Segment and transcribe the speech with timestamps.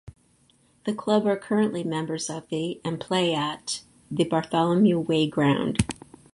[0.85, 5.83] The club are currently members of the and play at the Bartholomew Way Ground.